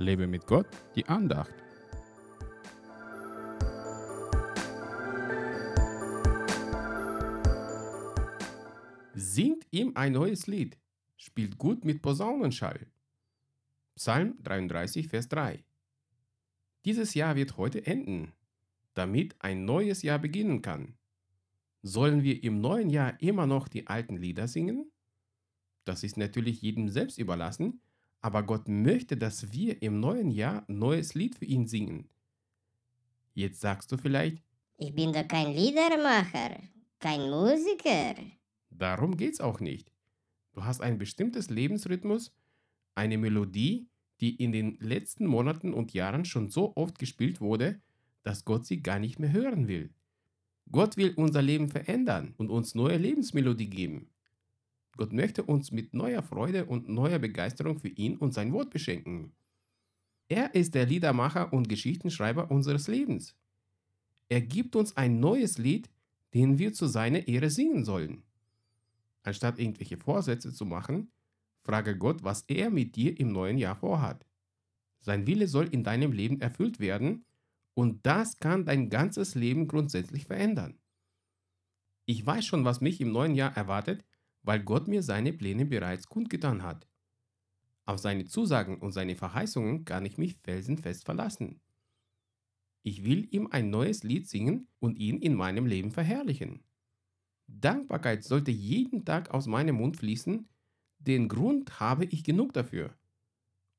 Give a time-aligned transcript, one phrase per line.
[0.00, 0.66] Lebe mit Gott,
[0.96, 1.52] die Andacht.
[9.14, 10.78] Singt ihm ein neues Lied,
[11.18, 12.86] spielt gut mit Posaunenschall.
[13.94, 15.62] Psalm 33, Vers 3.
[16.86, 18.32] Dieses Jahr wird heute enden,
[18.94, 20.96] damit ein neues Jahr beginnen kann.
[21.82, 24.90] Sollen wir im neuen Jahr immer noch die alten Lieder singen?
[25.84, 27.82] Das ist natürlich jedem selbst überlassen,
[28.20, 32.08] aber Gott möchte, dass wir im neuen Jahr ein neues Lied für ihn singen.
[33.34, 34.42] Jetzt sagst du vielleicht,
[34.78, 36.58] Ich bin doch kein Liedermacher,
[36.98, 38.14] kein Musiker.
[38.70, 39.92] darum geht's auch nicht.
[40.52, 42.34] Du hast ein bestimmtes Lebensrhythmus,
[42.94, 43.88] eine Melodie,
[44.20, 47.80] die in den letzten Monaten und Jahren schon so oft gespielt wurde,
[48.22, 49.94] dass Gott sie gar nicht mehr hören will.
[50.70, 54.10] Gott will unser Leben verändern und uns neue Lebensmelodie geben.
[54.96, 59.32] Gott möchte uns mit neuer Freude und neuer Begeisterung für ihn und sein Wort beschenken.
[60.28, 63.34] Er ist der Liedermacher und Geschichtenschreiber unseres Lebens.
[64.28, 65.90] Er gibt uns ein neues Lied,
[66.34, 68.22] den wir zu seiner Ehre singen sollen.
[69.22, 71.10] Anstatt irgendwelche Vorsätze zu machen,
[71.62, 74.24] frage Gott, was er mit dir im neuen Jahr vorhat.
[75.00, 77.24] Sein Wille soll in deinem Leben erfüllt werden
[77.74, 80.78] und das kann dein ganzes Leben grundsätzlich verändern.
[82.06, 84.04] Ich weiß schon, was mich im neuen Jahr erwartet,
[84.42, 86.88] weil Gott mir seine Pläne bereits kundgetan hat.
[87.86, 91.60] Auf seine Zusagen und seine Verheißungen kann ich mich felsenfest verlassen.
[92.82, 96.64] Ich will ihm ein neues Lied singen und ihn in meinem Leben verherrlichen.
[97.46, 100.48] Dankbarkeit sollte jeden Tag aus meinem Mund fließen,
[100.98, 102.94] den Grund habe ich genug dafür.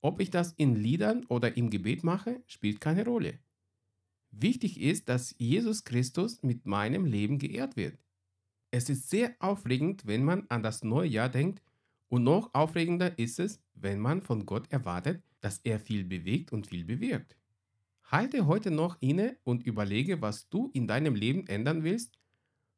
[0.02, 3.40] Ob ich das in Liedern oder im Gebet mache, spielt keine Rolle.
[4.32, 7.98] Wichtig ist, dass Jesus Christus mit meinem Leben geehrt wird.
[8.72, 11.62] Es ist sehr aufregend, wenn man an das neue Jahr denkt
[12.08, 16.68] und noch aufregender ist es, wenn man von Gott erwartet, dass er viel bewegt und
[16.68, 17.36] viel bewirkt.
[18.06, 22.18] Halte heute noch inne und überlege, was du in deinem Leben ändern willst,